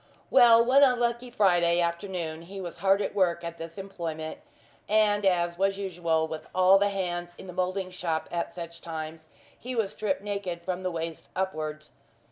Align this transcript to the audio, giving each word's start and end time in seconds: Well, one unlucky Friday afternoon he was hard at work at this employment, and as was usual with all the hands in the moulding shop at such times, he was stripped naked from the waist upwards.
Well, 0.31 0.65
one 0.65 0.81
unlucky 0.81 1.29
Friday 1.29 1.79
afternoon 1.79 2.41
he 2.41 2.59
was 2.59 2.79
hard 2.79 3.03
at 3.03 3.13
work 3.13 3.43
at 3.43 3.59
this 3.59 3.77
employment, 3.77 4.39
and 4.89 5.23
as 5.27 5.59
was 5.59 5.77
usual 5.77 6.27
with 6.27 6.47
all 6.55 6.79
the 6.79 6.89
hands 6.89 7.35
in 7.37 7.45
the 7.45 7.53
moulding 7.53 7.91
shop 7.91 8.27
at 8.31 8.51
such 8.51 8.81
times, 8.81 9.27
he 9.55 9.75
was 9.75 9.91
stripped 9.91 10.23
naked 10.23 10.63
from 10.63 10.81
the 10.81 10.89
waist 10.89 11.29
upwards. 11.35 11.91